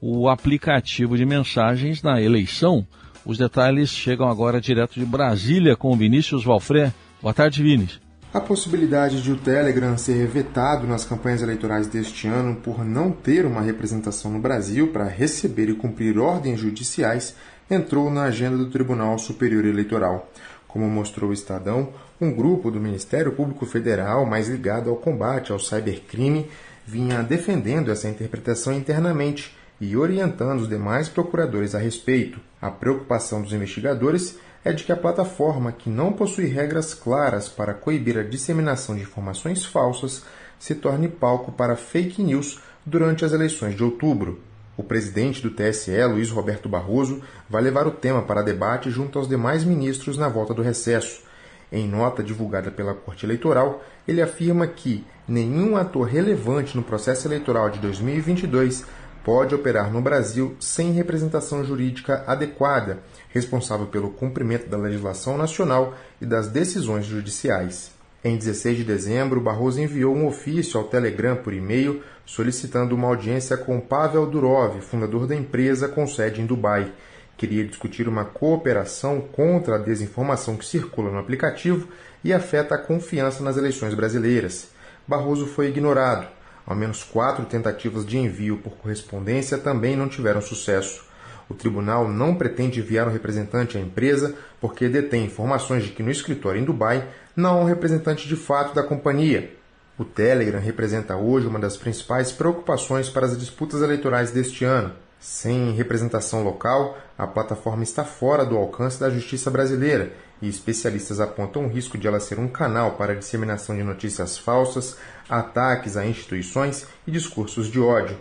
o 0.01 0.29
aplicativo 0.29 1.17
de 1.17 1.27
mensagens 1.27 2.03
na 2.03 2.23
eleição. 2.23 2.87
Os 3.27 3.37
detalhes 3.37 3.91
chegam 3.91 4.29
agora 4.29 4.61
direto 4.61 4.95
de 4.95 5.05
Brasília 5.05 5.77
com 5.77 5.93
o 5.93 5.97
Vinícius 5.97 6.45
Valfré. 6.45 6.93
Boa 7.21 7.35
tarde, 7.35 7.63
Vinícius. 7.63 8.01
A 8.33 8.41
possibilidade 8.41 9.21
de 9.21 9.33
o 9.33 9.37
Telegram 9.37 9.99
ser 9.99 10.25
vetado 10.29 10.87
nas 10.87 11.05
campanhas 11.05 11.43
eleitorais 11.43 11.89
deste 11.89 12.29
ano 12.29 12.55
por 12.55 12.85
não 12.85 13.11
ter 13.11 13.45
uma 13.45 13.61
representação 13.61 14.31
no 14.31 14.39
Brasil 14.39 14.93
para 14.93 15.09
receber 15.09 15.69
e 15.69 15.75
cumprir 15.75 16.17
ordens 16.17 16.61
judiciais 16.61 17.35
entrou 17.69 18.11
na 18.11 18.25
agenda 18.25 18.57
do 18.57 18.71
Tribunal 18.71 19.19
Superior 19.19 19.65
Eleitoral. 19.65 20.31
Como 20.73 20.89
mostrou 20.89 21.31
o 21.31 21.33
Estadão, 21.33 21.89
um 22.21 22.33
grupo 22.33 22.71
do 22.71 22.79
Ministério 22.79 23.33
Público 23.33 23.67
Federal 23.67 24.25
mais 24.25 24.49
ligado 24.49 24.89
ao 24.89 24.97
combate 24.97 25.51
ao 25.51 25.59
cybercrime 25.59 26.49
vinha 26.87 27.23
defendendo 27.23 27.91
essa 27.91 28.09
interpretação 28.09 28.73
internamente 28.73 29.57
e 29.81 29.97
orientando 29.97 30.61
os 30.61 30.69
demais 30.69 31.09
procuradores 31.09 31.75
a 31.75 31.79
respeito. 31.79 32.39
A 32.63 32.71
preocupação 32.71 33.43
dos 33.43 33.53
investigadores 33.53 34.39
é 34.65 34.73
de 34.73 34.85
que 34.85 34.93
a 34.93 34.97
plataforma, 34.97 35.73
que 35.73 35.91
não 35.91 36.13
possui 36.13 36.47
regras 36.47 36.95
claras 36.95 37.49
para 37.49 37.75
coibir 37.75 38.17
a 38.17 38.23
disseminação 38.23 38.95
de 38.95 39.03
informações 39.03 39.65
falsas, 39.65 40.25
se 40.59 40.75
torne 40.75 41.09
palco 41.09 41.51
para 41.51 41.75
fake 41.75 42.23
news 42.23 42.61
durante 42.87 43.25
as 43.25 43.33
eleições 43.33 43.75
de 43.75 43.83
outubro. 43.83 44.41
O 44.81 44.83
presidente 44.83 45.43
do 45.43 45.51
TSE, 45.51 46.03
Luiz 46.07 46.31
Roberto 46.31 46.67
Barroso, 46.67 47.21
vai 47.51 47.61
levar 47.61 47.87
o 47.87 47.91
tema 47.91 48.23
para 48.23 48.41
debate 48.41 48.91
junto 48.91 49.19
aos 49.19 49.29
demais 49.29 49.63
ministros 49.63 50.17
na 50.17 50.27
volta 50.27 50.55
do 50.55 50.63
recesso. 50.63 51.23
Em 51.71 51.87
nota 51.87 52.23
divulgada 52.23 52.71
pela 52.71 52.95
Corte 52.95 53.27
Eleitoral, 53.27 53.85
ele 54.09 54.23
afirma 54.23 54.67
que 54.67 55.05
nenhum 55.29 55.77
ator 55.77 56.09
relevante 56.09 56.79
no 56.79 56.83
processo 56.83 57.29
eleitoral 57.29 57.69
de 57.69 57.79
2022 57.79 58.87
pode 59.23 59.55
operar 59.55 59.93
no 59.93 60.01
Brasil 60.01 60.57
sem 60.59 60.93
representação 60.93 61.63
jurídica 61.63 62.25
adequada, 62.27 63.01
responsável 63.29 63.87
pelo 63.87 64.09
cumprimento 64.09 64.67
da 64.67 64.79
legislação 64.79 65.37
nacional 65.37 65.95
e 66.23 66.25
das 66.25 66.49
decisões 66.49 67.05
judiciais. 67.05 68.00
Em 68.23 68.37
16 68.37 68.77
de 68.77 68.85
dezembro, 68.85 69.41
Barroso 69.41 69.81
enviou 69.81 70.15
um 70.15 70.27
ofício 70.27 70.79
ao 70.79 70.87
Telegram 70.87 71.37
por 71.37 71.55
e-mail 71.55 72.03
solicitando 72.27 72.95
uma 72.95 73.09
audiência 73.09 73.57
com 73.57 73.81
Pavel 73.81 74.27
Durov, 74.27 74.79
fundador 74.83 75.27
da 75.27 75.35
empresa 75.35 75.89
com 75.89 76.07
sede 76.07 76.43
em 76.43 76.47
Dubai. 76.47 76.93
Queria 77.39 77.65
discutir 77.65 78.07
uma 78.07 78.27
cooperação 78.27 79.23
contra 79.23 79.77
a 79.77 79.79
desinformação 79.79 80.59
que 80.59 80.67
circula 80.67 81.11
no 81.11 81.19
aplicativo 81.19 81.89
e 82.23 82.31
afeta 82.31 82.75
a 82.75 82.79
confiança 82.79 83.43
nas 83.43 83.57
eleições 83.57 83.95
brasileiras. 83.95 84.69
Barroso 85.09 85.47
foi 85.47 85.69
ignorado. 85.69 86.29
Ao 86.67 86.77
menos 86.77 87.03
quatro 87.03 87.47
tentativas 87.47 88.05
de 88.05 88.19
envio 88.19 88.59
por 88.59 88.75
correspondência 88.75 89.57
também 89.57 89.97
não 89.97 90.11
tiveram 90.11 90.43
sucesso. 90.43 91.09
O 91.49 91.55
tribunal 91.55 92.07
não 92.07 92.35
pretende 92.35 92.79
enviar 92.79 93.09
um 93.09 93.13
representante 93.13 93.79
à 93.79 93.81
empresa 93.81 94.37
porque 94.61 94.89
detém 94.89 95.25
informações 95.25 95.85
de 95.85 95.91
que 95.91 96.03
no 96.03 96.11
escritório 96.11 96.61
em 96.61 96.65
Dubai 96.65 97.09
não 97.37 97.63
um 97.63 97.65
representante 97.65 98.27
de 98.29 98.37
fato 98.37 98.75
da 98.75 98.83
companhia. 98.83 99.55
O 99.99 100.05
Telegram 100.05 100.61
representa 100.61 101.17
hoje 101.17 101.47
uma 101.47 101.59
das 101.59 101.77
principais 101.77 102.33
preocupações 102.33 103.09
para 103.09 103.27
as 103.27 103.39
disputas 103.39 103.83
eleitorais 103.83 104.31
deste 104.31 104.65
ano. 104.65 104.93
Sem 105.21 105.73
representação 105.73 106.43
local, 106.43 106.97
a 107.19 107.27
plataforma 107.27 107.83
está 107.83 108.05
fora 108.05 108.47
do 108.47 108.57
alcance 108.57 108.99
da 108.99 109.11
justiça 109.11 109.51
brasileira 109.51 110.13
e 110.41 110.49
especialistas 110.49 111.21
apontam 111.21 111.67
o 111.67 111.69
risco 111.69 111.99
de 111.99 112.07
ela 112.07 112.19
ser 112.19 112.39
um 112.39 112.49
canal 112.49 112.93
para 112.93 113.13
a 113.13 113.17
disseminação 113.17 113.77
de 113.77 113.83
notícias 113.83 114.39
falsas, 114.39 114.97
ataques 115.29 115.99
a 115.99 116.07
instituições 116.07 116.87
e 117.07 117.11
discursos 117.11 117.71
de 117.71 117.79
ódio. 117.79 118.17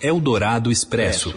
Eldorado 0.00 0.70
Expresso. 0.70 1.34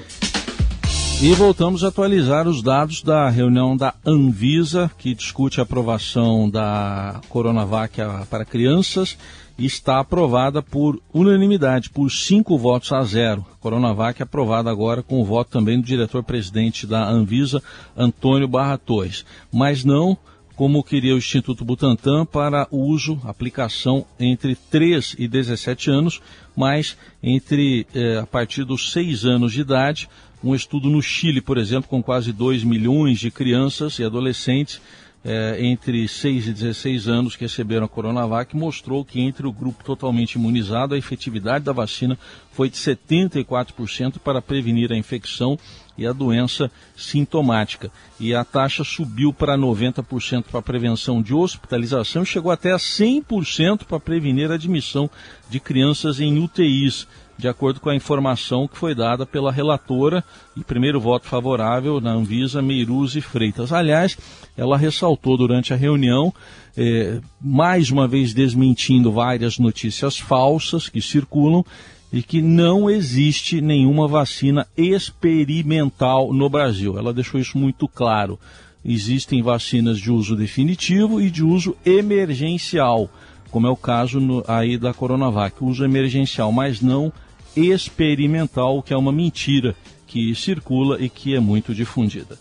E 1.20 1.34
voltamos 1.34 1.84
a 1.84 1.88
atualizar 1.88 2.48
os 2.48 2.62
dados 2.62 3.02
da 3.02 3.28
reunião 3.28 3.76
da 3.76 3.96
Anvisa, 4.06 4.92
que 5.00 5.16
discute 5.16 5.60
a 5.60 5.64
aprovação 5.64 6.48
da 6.48 7.20
Coronavac 7.28 7.98
para 8.30 8.46
crianças 8.46 9.18
está 9.58 10.00
aprovada 10.00 10.62
por 10.62 11.02
unanimidade, 11.12 11.90
por 11.90 12.12
cinco 12.12 12.58
votos 12.58 12.92
a 12.92 13.02
zero. 13.02 13.44
Coronavac 13.60 14.22
aprovada 14.22 14.70
agora 14.70 15.02
com 15.02 15.20
o 15.20 15.26
voto 15.26 15.50
também 15.50 15.82
do 15.82 15.88
diretor-presidente 15.88 16.86
da 16.86 17.10
Anvisa, 17.10 17.64
Antônio 17.96 18.48
Barra 18.48 18.78
Torres. 18.78 19.26
Mas 19.52 19.84
não 19.84 20.16
como 20.56 20.84
queria 20.84 21.14
o 21.14 21.20
Instituto 21.20 21.64
Butantan 21.64 22.26
para 22.26 22.68
uso, 22.72 23.22
aplicação 23.26 24.08
entre 24.20 24.56
3 24.56 25.16
e 25.20 25.28
17 25.28 25.92
anos, 25.92 26.20
mas 26.56 26.98
entre 27.22 27.86
eh, 27.94 28.18
a 28.18 28.26
partir 28.26 28.64
dos 28.64 28.92
6 28.92 29.24
anos 29.24 29.54
de 29.54 29.62
idade, 29.62 30.10
um 30.48 30.56
estudo 30.56 30.90
no 30.90 31.02
Chile, 31.02 31.42
por 31.42 31.58
exemplo, 31.58 31.90
com 31.90 32.02
quase 32.02 32.32
2 32.32 32.64
milhões 32.64 33.20
de 33.20 33.30
crianças 33.30 34.00
e 34.00 34.04
adolescentes 34.04 34.82
é, 35.26 35.58
entre 35.60 36.08
6 36.08 36.48
e 36.48 36.54
16 36.54 37.08
anos 37.08 37.36
que 37.36 37.44
receberam 37.44 37.86
a 37.86 37.90
Coronavac 37.90 38.56
mostrou 38.56 39.04
que 39.04 39.20
entre 39.20 39.46
o 39.46 39.52
grupo 39.52 39.84
totalmente 39.84 40.36
imunizado 40.36 40.94
a 40.94 40.98
efetividade 40.98 41.66
da 41.66 41.74
vacina 41.74 42.18
foi 42.52 42.70
de 42.70 42.78
74% 42.78 44.20
para 44.20 44.42
prevenir 44.42 44.92
a 44.92 44.98
infecção 44.98 45.60
e 45.98 46.06
a 46.06 46.14
doença 46.14 46.72
sintomática. 46.96 47.92
E 48.20 48.34
a 48.34 48.46
taxa 48.46 48.84
subiu 48.84 49.34
para 49.34 49.58
90% 49.58 50.46
para 50.50 50.62
prevenção 50.62 51.22
de 51.22 51.34
hospitalização 51.34 52.24
e 52.24 52.26
chegou 52.26 52.52
até 52.52 52.72
a 52.72 52.78
100% 52.78 53.84
para 53.84 54.00
prevenir 54.00 54.50
a 54.50 54.56
admissão 54.56 55.10
de 55.50 55.60
crianças 55.60 56.22
em 56.22 56.40
UTIs 56.40 57.06
de 57.38 57.48
acordo 57.48 57.80
com 57.80 57.90
a 57.90 57.96
informação 57.96 58.68
que 58.68 58.78
foi 58.78 58.96
dada 58.96 59.26
pela 59.26 59.52
relatora 59.52 60.24
e 60.56 60.64
primeiro 60.64 61.00
voto 61.00 61.28
favorável 61.28 62.02
na 62.02 62.12
Anvisa, 62.12 62.62
Meiruzi 62.62 63.22
Freitas. 63.22 63.72
Aliás, 63.72 64.18
ela 64.58 64.78
ressaltou 64.78 65.38
durante 65.38 65.74
a 65.74 65.78
reunião, 65.78 66.34
eh, 66.76 67.20
mais 67.40 67.92
uma 67.92 68.08
vez 68.08 68.34
desmentindo 68.34 69.12
várias 69.12 69.60
notícias 69.60 70.18
falsas 70.18 70.90
que 70.90 71.02
circulam, 71.02 71.64
e 72.12 72.24
que 72.24 72.42
não 72.42 72.90
existe 72.90 73.60
nenhuma 73.62 74.08
vacina 74.08 74.66
experimental 74.78 76.34
no 76.34 76.50
Brasil. 76.50 76.98
Ela 76.98 77.14
deixou 77.14 77.40
isso 77.40 77.58
muito 77.58 77.88
claro. 77.88 78.40
Existem 78.84 79.42
vacinas 79.42 80.00
de 80.00 80.10
uso 80.10 80.36
definitivo 80.36 81.20
e 81.20 81.30
de 81.30 81.44
uso 81.44 81.76
emergencial, 81.86 83.10
como 83.52 83.68
é 83.68 83.70
o 83.70 83.76
caso 83.76 84.20
no, 84.20 84.44
aí 84.48 84.78
da 84.78 84.94
Coronavac, 84.94 85.62
uso 85.62 85.84
emergencial, 85.84 86.52
mas 86.52 86.82
não 86.82 87.12
experimental, 87.58 88.84
que 88.84 88.94
é 88.94 88.98
uma 88.98 89.12
mentira 89.12 89.76
que 90.06 90.34
circula 90.36 91.02
e 91.02 91.10
que 91.10 91.36
é 91.36 91.40
muito 91.40 91.74
difundida. 91.74 92.38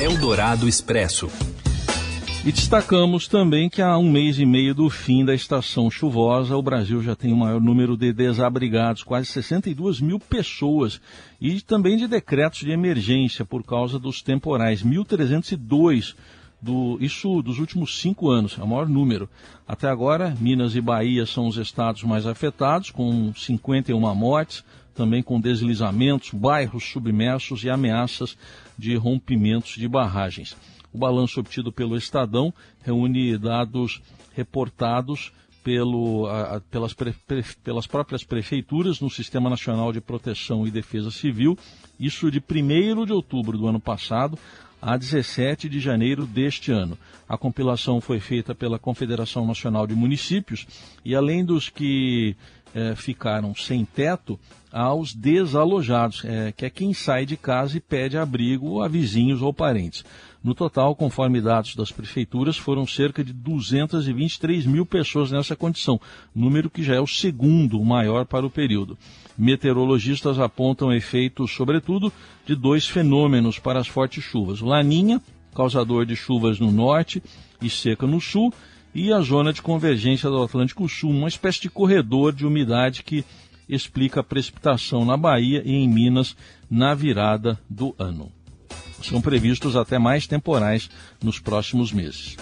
Eldorado 0.00 0.68
Expresso. 0.68 1.28
E 2.44 2.52
destacamos 2.52 3.26
também 3.26 3.68
que 3.68 3.82
há 3.82 3.98
um 3.98 4.10
mês 4.10 4.38
e 4.38 4.46
meio 4.46 4.72
do 4.72 4.88
fim 4.88 5.24
da 5.24 5.34
estação 5.34 5.90
chuvosa, 5.90 6.56
o 6.56 6.62
Brasil 6.62 7.02
já 7.02 7.16
tem 7.16 7.32
o 7.32 7.36
maior 7.36 7.60
número 7.60 7.96
de 7.96 8.12
desabrigados, 8.12 9.02
quase 9.02 9.26
62 9.26 10.00
mil 10.00 10.20
pessoas, 10.20 11.00
e 11.40 11.60
também 11.60 11.96
de 11.96 12.06
decretos 12.06 12.60
de 12.60 12.70
emergência 12.70 13.44
por 13.44 13.64
causa 13.64 13.98
dos 13.98 14.22
temporais, 14.22 14.84
1.302 14.84 16.14
do, 16.60 16.98
isso 17.00 17.40
dos 17.42 17.58
últimos 17.58 18.00
cinco 18.00 18.30
anos, 18.30 18.58
é 18.58 18.62
o 18.62 18.66
maior 18.66 18.88
número. 18.88 19.28
Até 19.66 19.88
agora, 19.88 20.36
Minas 20.40 20.74
e 20.74 20.80
Bahia 20.80 21.24
são 21.24 21.46
os 21.46 21.56
estados 21.56 22.02
mais 22.02 22.26
afetados, 22.26 22.90
com 22.90 23.32
51 23.34 24.14
mortes, 24.14 24.64
também 24.94 25.22
com 25.22 25.40
deslizamentos, 25.40 26.30
bairros 26.30 26.84
submersos 26.90 27.62
e 27.62 27.70
ameaças 27.70 28.36
de 28.76 28.96
rompimentos 28.96 29.74
de 29.76 29.86
barragens. 29.86 30.56
O 30.92 30.98
balanço 30.98 31.38
obtido 31.38 31.70
pelo 31.70 31.96
Estadão 31.96 32.52
reúne 32.82 33.38
dados 33.38 34.02
reportados 34.34 35.32
pelo, 35.62 36.26
a, 36.26 36.60
pelas, 36.70 36.94
pre, 36.94 37.12
pre, 37.26 37.44
pelas 37.62 37.86
próprias 37.86 38.24
prefeituras 38.24 39.00
no 39.00 39.10
Sistema 39.10 39.50
Nacional 39.50 39.92
de 39.92 40.00
Proteção 40.00 40.66
e 40.66 40.70
Defesa 40.70 41.10
Civil, 41.10 41.58
isso 42.00 42.30
de 42.30 42.38
1 42.38 43.04
de 43.04 43.12
outubro 43.12 43.58
do 43.58 43.68
ano 43.68 43.78
passado 43.78 44.38
a 44.80 44.96
17 44.96 45.68
de 45.68 45.80
janeiro 45.80 46.24
deste 46.24 46.70
ano. 46.70 46.96
A 47.28 47.36
compilação 47.36 48.00
foi 48.00 48.20
feita 48.20 48.54
pela 48.54 48.78
Confederação 48.78 49.46
Nacional 49.46 49.86
de 49.86 49.94
Municípios 49.94 50.66
e, 51.04 51.14
além 51.14 51.44
dos 51.44 51.68
que 51.68 52.36
eh, 52.78 52.94
ficaram 52.94 53.56
sem 53.56 53.84
teto, 53.84 54.38
aos 54.70 55.12
desalojados, 55.12 56.22
eh, 56.24 56.52
que 56.56 56.64
é 56.64 56.70
quem 56.70 56.94
sai 56.94 57.26
de 57.26 57.36
casa 57.36 57.76
e 57.76 57.80
pede 57.80 58.16
abrigo 58.16 58.80
a 58.82 58.86
vizinhos 58.86 59.42
ou 59.42 59.52
parentes. 59.52 60.04
No 60.44 60.54
total, 60.54 60.94
conforme 60.94 61.40
dados 61.40 61.74
das 61.74 61.90
prefeituras, 61.90 62.56
foram 62.56 62.86
cerca 62.86 63.24
de 63.24 63.32
223 63.32 64.64
mil 64.66 64.86
pessoas 64.86 65.32
nessa 65.32 65.56
condição, 65.56 66.00
número 66.32 66.70
que 66.70 66.84
já 66.84 66.94
é 66.94 67.00
o 67.00 67.06
segundo 67.06 67.82
maior 67.84 68.24
para 68.24 68.46
o 68.46 68.50
período. 68.50 68.96
Meteorologistas 69.36 70.38
apontam 70.38 70.92
efeitos, 70.92 71.50
sobretudo, 71.50 72.12
de 72.46 72.54
dois 72.54 72.86
fenômenos 72.86 73.58
para 73.58 73.80
as 73.80 73.88
fortes 73.88 74.22
chuvas: 74.22 74.60
Laninha, 74.60 75.20
causador 75.52 76.06
de 76.06 76.14
chuvas 76.14 76.60
no 76.60 76.70
norte 76.70 77.20
e 77.60 77.68
seca 77.68 78.06
no 78.06 78.20
sul, 78.20 78.54
e 78.98 79.12
a 79.12 79.20
zona 79.20 79.52
de 79.52 79.62
convergência 79.62 80.28
do 80.28 80.42
Atlântico 80.42 80.88
Sul, 80.88 81.10
uma 81.10 81.28
espécie 81.28 81.60
de 81.60 81.70
corredor 81.70 82.32
de 82.32 82.46
umidade 82.46 83.02
que 83.02 83.24
explica 83.68 84.20
a 84.20 84.24
precipitação 84.24 85.04
na 85.04 85.16
Bahia 85.16 85.62
e 85.64 85.72
em 85.72 85.88
Minas 85.88 86.36
na 86.70 86.94
virada 86.94 87.58
do 87.68 87.94
ano 87.98 88.32
são 89.02 89.20
previstos 89.20 89.76
até 89.76 89.98
mais 89.98 90.26
temporais 90.26 90.90
nos 91.22 91.38
próximos 91.38 91.92
meses. 91.92 92.36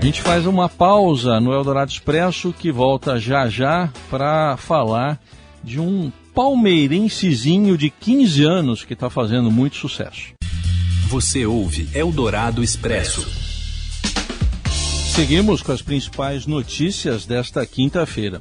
A 0.00 0.04
gente 0.04 0.22
faz 0.22 0.46
uma 0.46 0.68
pausa 0.68 1.40
no 1.40 1.52
Eldorado 1.52 1.90
Expresso 1.90 2.54
que 2.58 2.72
volta 2.72 3.18
já 3.18 3.48
já 3.48 3.92
para 4.08 4.56
falar 4.56 5.20
de 5.62 5.78
um 5.78 6.10
palmeirensezinho 6.34 7.76
de 7.76 7.90
15 7.90 8.44
anos 8.44 8.84
que 8.84 8.94
está 8.94 9.10
fazendo 9.10 9.50
muito 9.50 9.76
sucesso. 9.76 10.32
Você 11.08 11.44
ouve 11.44 11.88
Eldorado 11.92 12.62
Expresso. 12.62 13.39
Seguimos 15.14 15.60
com 15.60 15.72
as 15.72 15.82
principais 15.82 16.46
notícias 16.46 17.26
desta 17.26 17.66
quinta-feira. 17.66 18.40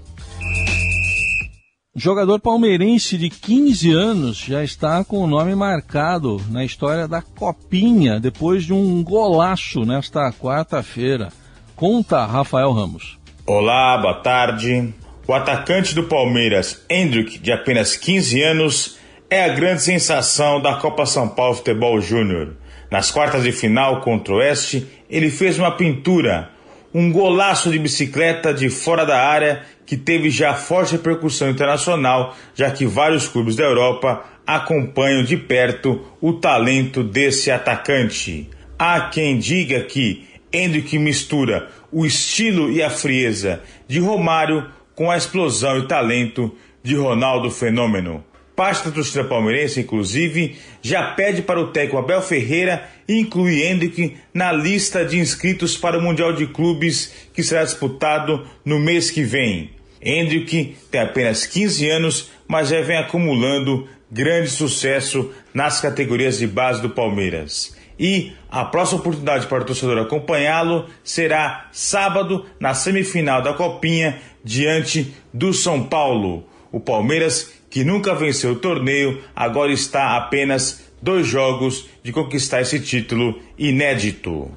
Jogador 1.96 2.40
palmeirense 2.40 3.18
de 3.18 3.28
15 3.28 3.92
anos 3.92 4.38
já 4.38 4.64
está 4.64 5.04
com 5.04 5.18
o 5.18 5.28
nome 5.28 5.56
marcado 5.56 6.40
na 6.48 6.64
história 6.64 7.08
da 7.08 7.24
Copinha 7.24 8.20
depois 8.20 8.64
de 8.64 8.72
um 8.72 9.04
golaço 9.04 9.84
nesta 9.84 10.32
quarta-feira. 10.32 11.30
Conta 11.76 12.24
Rafael 12.26 12.72
Ramos. 12.72 13.18
Olá, 13.48 13.98
boa 13.98 14.22
tarde. 14.22 14.94
O 15.28 15.34
atacante 15.34 15.96
do 15.96 16.04
Palmeiras, 16.04 16.86
Hendrick, 16.88 17.40
de 17.40 17.52
apenas 17.52 17.98
15 17.98 18.44
anos, 18.44 19.00
é 19.28 19.44
a 19.44 19.50
grande 19.50 19.82
sensação 19.82 20.62
da 20.62 20.76
Copa 20.76 21.08
São 21.08 21.28
Paulo 21.28 21.56
Futebol 21.56 22.00
Júnior. 22.00 22.56
Nas 22.92 23.12
quartas 23.12 23.44
de 23.44 23.52
final 23.52 24.02
contra 24.02 24.34
o 24.34 24.38
Oeste, 24.38 24.88
ele 25.10 25.30
fez 25.30 25.60
uma 25.60 25.72
pintura, 25.72 26.50
um 26.94 27.12
golaço 27.12 27.72
de 27.72 27.80
bicicleta 27.80 28.54
de 28.54 28.70
fora 28.70 29.06
da 29.06 29.22
área 29.22 29.64
que 29.86 29.98
teve 29.98 30.30
já 30.30 30.54
forte 30.54 30.94
repercussão 30.94 31.50
internacional, 31.50 32.36
já 32.54 32.70
que 32.72 32.86
vários 32.86 33.28
clubes 33.28 33.56
da 33.56 33.64
Europa 33.64 34.24
acompanham 34.46 35.24
de 35.24 35.38
perto 35.38 36.02
o 36.20 36.34
talento 36.34 37.04
desse 37.04 37.52
atacante. 37.52 38.50
Há 38.78 39.02
quem 39.02 39.38
diga 39.38 39.82
que 39.82 40.28
Hendrick 40.52 40.98
mistura 40.98 41.70
o 41.92 42.06
estilo 42.06 42.72
e 42.72 42.82
a 42.82 42.90
frieza 42.90 43.62
de 43.88 44.00
Romário 44.00 44.66
com 44.96 45.12
a 45.12 45.18
explosão 45.18 45.78
e 45.78 45.88
talento 45.88 46.56
de 46.84 46.96
Ronaldo 46.96 47.52
Fenômeno. 47.52 48.24
Parte 48.60 48.84
da 48.84 48.92
torcida 48.92 49.24
palmeirense, 49.24 49.80
inclusive, 49.80 50.58
já 50.82 51.14
pede 51.14 51.42
para 51.42 51.62
o 51.62 51.68
técnico 51.68 51.98
Abel 51.98 52.22
Ferreira 52.22 52.90
incluir 53.08 53.64
Hendrick 53.64 54.18
na 54.34 54.52
lista 54.52 55.06
de 55.06 55.18
inscritos 55.18 55.78
para 55.78 55.98
o 55.98 56.02
Mundial 56.02 56.34
de 56.34 56.46
Clubes 56.46 57.30
que 57.34 57.42
será 57.42 57.64
disputado 57.64 58.46
no 58.66 58.78
mês 58.78 59.12
que 59.12 59.24
vem. 59.24 59.70
Hendrick 60.02 60.76
tem 60.92 61.00
apenas 61.00 61.46
15 61.46 61.90
anos, 61.90 62.32
mas 62.50 62.68
já 62.68 62.82
vem 62.82 62.98
acumulando 62.98 63.88
grande 64.12 64.50
sucesso 64.50 65.32
nas 65.54 65.80
categorias 65.80 66.38
de 66.40 66.46
base 66.46 66.82
do 66.82 66.90
Palmeiras. 66.90 67.74
E 67.98 68.34
a 68.52 68.66
próxima 68.66 69.00
oportunidade 69.00 69.48
para 69.48 69.64
o 69.64 69.66
torcedor 69.66 70.00
acompanhá-lo 70.00 70.86
será 71.02 71.70
sábado 71.72 72.46
na 72.60 72.74
semifinal 72.74 73.42
da 73.42 73.54
Copinha 73.54 74.20
diante 74.44 75.14
do 75.34 75.54
São 75.54 75.82
Paulo. 75.82 76.46
O 76.74 76.80
Palmeiras, 76.80 77.59
que 77.70 77.84
nunca 77.84 78.16
venceu 78.16 78.54
o 78.54 78.60
torneio, 78.60 79.22
agora 79.36 79.72
está 79.72 80.10
a 80.10 80.18
apenas 80.18 80.92
dois 81.02 81.28
jogos 81.28 81.88
de 82.04 82.12
conquistar 82.12 82.62
esse 82.62 82.80
título 82.80 83.40
inédito. 83.58 84.52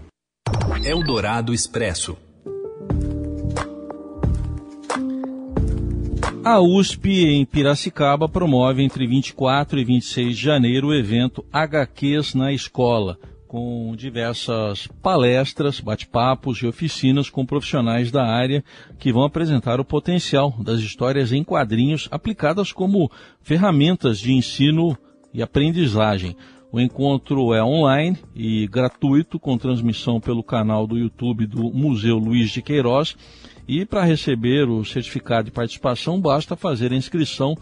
Eldorado 0.85 1.53
Expresso. 1.53 2.17
A 6.45 6.61
USP 6.61 7.25
em 7.25 7.45
Piracicaba 7.45 8.29
promove 8.29 8.83
entre 8.83 9.07
24 9.07 9.79
e 9.79 9.85
26 9.85 10.37
de 10.37 10.43
janeiro 10.43 10.89
o 10.89 10.95
evento 10.95 11.45
HQs 11.53 12.35
na 12.35 12.53
Escola, 12.53 13.17
com 13.53 13.95
diversas 13.95 14.87
palestras, 15.03 15.79
bate-papos 15.79 16.63
e 16.63 16.67
oficinas 16.67 17.29
com 17.29 17.45
profissionais 17.45 18.11
da 18.11 18.25
área 18.25 18.65
que 18.99 19.13
vão 19.13 19.25
apresentar 19.25 19.79
o 19.79 19.85
potencial 19.85 20.55
das 20.59 20.81
histórias 20.81 21.33
em 21.33 21.45
quadrinhos 21.45 22.09
aplicadas 22.11 22.73
como 22.73 23.11
ferramentas 23.43 24.19
de 24.19 24.33
ensino 24.33 24.97
e 25.35 25.43
aprendizagem. 25.43 26.35
O 26.73 26.81
encontro 26.81 27.53
é 27.53 27.63
online 27.63 28.17
e 28.35 28.67
gratuito, 28.67 29.39
com 29.39 29.59
transmissão 29.59 30.19
pelo 30.19 30.43
canal 30.43 30.87
do 30.87 30.97
YouTube 30.97 31.47
do 31.47 31.65
Museu 31.65 32.17
Luiz 32.17 32.51
de 32.53 32.63
Queiroz 32.63 33.15
e 33.69 33.85
para 33.85 34.03
receber 34.03 34.67
o 34.67 34.83
certificado 34.83 35.45
de 35.45 35.51
participação, 35.51 36.19
basta 36.19 36.57
fazer 36.57 36.91
a 36.91 36.97
inscrição 36.97 37.55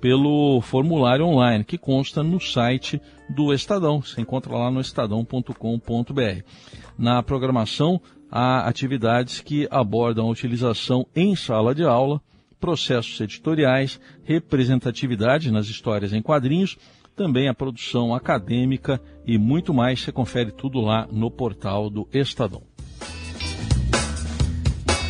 pelo 0.00 0.60
formulário 0.60 1.24
online 1.24 1.62
que 1.62 1.78
consta 1.78 2.20
no 2.20 2.40
site 2.40 2.98
do 2.98 3.15
Estadão. 3.52 4.00
Você 4.00 4.20
encontra 4.20 4.56
lá 4.56 4.70
no 4.70 4.80
estadão.com.br. 4.80 6.42
Na 6.98 7.22
programação, 7.22 8.00
há 8.30 8.66
atividades 8.68 9.40
que 9.40 9.68
abordam 9.70 10.26
a 10.26 10.30
utilização 10.30 11.06
em 11.14 11.34
sala 11.36 11.74
de 11.74 11.84
aula, 11.84 12.20
processos 12.60 13.20
editoriais, 13.20 14.00
representatividade 14.24 15.50
nas 15.50 15.66
histórias 15.66 16.12
em 16.12 16.22
quadrinhos, 16.22 16.76
também 17.14 17.48
a 17.48 17.54
produção 17.54 18.14
acadêmica 18.14 19.00
e 19.26 19.38
muito 19.38 19.72
mais. 19.72 20.00
Você 20.00 20.12
confere 20.12 20.50
tudo 20.50 20.80
lá 20.80 21.08
no 21.10 21.30
portal 21.30 21.88
do 21.88 22.06
Estadão. 22.12 22.62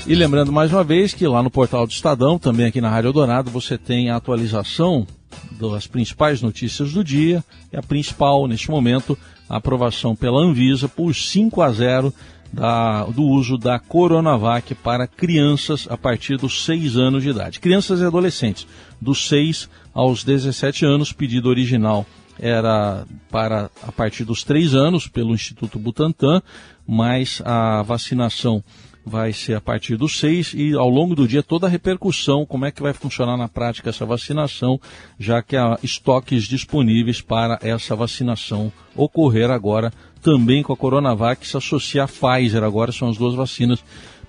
E 0.07 0.15
lembrando 0.15 0.53
mais 0.53 0.73
uma 0.73 0.85
vez 0.85 1.13
que 1.13 1.27
lá 1.27 1.43
no 1.43 1.51
portal 1.51 1.85
do 1.85 1.91
Estadão, 1.91 2.39
também 2.39 2.67
aqui 2.67 2.81
na 2.81 2.89
Rádio 2.89 3.13
Dourado, 3.13 3.51
você 3.51 3.77
tem 3.77 4.09
a 4.09 4.15
atualização 4.15 5.05
das 5.53 5.87
principais 5.87 6.43
notícias 6.43 6.93
do 6.93 7.03
dia 7.03 7.45
e 7.73 7.77
a 7.77 7.83
principal, 7.83 8.47
neste 8.47 8.71
momento, 8.71 9.19
a 9.49 9.57
aprovação 9.57 10.15
pela 10.15 10.41
Anvisa 10.41 10.89
por 10.89 11.15
5 11.15 11.63
a 11.63 11.71
0 11.71 12.15
da, 12.53 13.05
do 13.05 13.23
uso 13.23 13.59
da 13.59 13.79
Coronavac 13.79 14.75
para 14.77 15.07
crianças 15.07 15.87
a 15.91 15.97
partir 15.97 16.37
dos 16.37 16.65
6 16.65 16.97
anos 16.97 17.23
de 17.23 17.31
idade. 17.31 17.61
Crianças 17.61 18.01
e 18.01 18.05
adolescentes, 18.05 18.67
dos 19.01 19.29
6 19.29 19.69
aos 19.93 20.25
17 20.25 20.85
anos, 20.85 21.13
pedido 21.13 21.49
original 21.49 22.07
era 22.39 23.07
para 23.31 23.71
a 23.83 23.91
partir 23.91 24.25
dos 24.25 24.45
3 24.45 24.75
anos 24.75 25.09
pelo 25.09 25.35
Instituto 25.35 25.79
Butantan, 25.79 26.43
mas 26.87 27.41
a 27.45 27.83
vacinação 27.83 28.63
vai 29.07 29.33
ser 29.33 29.55
a 29.55 29.61
partir 29.61 29.97
dos 29.97 30.19
6 30.19 30.53
e 30.55 30.75
ao 30.75 30.91
longo 30.91 31.15
do 31.15 31.29
dia 31.29 31.41
toda 31.41 31.69
a 31.69 31.71
repercussão, 31.71 32.45
como 32.45 32.65
é 32.65 32.73
que 32.73 32.83
vai 32.83 32.93
funcionar 32.93 33.37
na 33.37 33.47
prática 33.47 33.89
essa 33.89 34.05
vacinação, 34.05 34.81
já 35.17 35.41
que 35.41 35.57
há 35.57 35.79
estoques 35.81 36.43
disponíveis 36.45 37.21
para 37.21 37.57
essa 37.63 37.95
vacinação 37.95 38.73
ocorrer 38.97 39.49
agora 39.49 39.93
também 40.21 40.61
com 40.61 40.73
a 40.73 40.77
Coronavac, 40.77 41.47
se 41.47 41.57
associa 41.57 42.03
à 42.03 42.09
Pfizer 42.09 42.65
agora, 42.65 42.91
são 42.91 43.09
as 43.09 43.17
duas 43.17 43.37
vacinas 43.37 43.79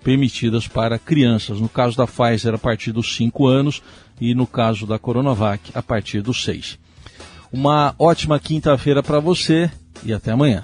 permitidas 0.04 0.68
para 0.68 1.00
crianças. 1.00 1.60
No 1.60 1.68
caso 1.68 1.98
da 1.98 2.06
Pfizer, 2.06 2.54
a 2.54 2.60
partir 2.60 2.92
dos 2.92 3.16
5 3.16 3.48
anos 3.48 3.82
e 4.22 4.36
no 4.36 4.46
caso 4.46 4.86
da 4.86 5.00
Coronavac, 5.00 5.72
a 5.74 5.82
partir 5.82 6.22
dos 6.22 6.44
6. 6.44 6.78
Uma 7.52 7.96
ótima 7.98 8.40
quinta-feira 8.40 9.02
para 9.02 9.20
você 9.20 9.72
e 10.06 10.14
até 10.14 10.32
amanhã. 10.32 10.64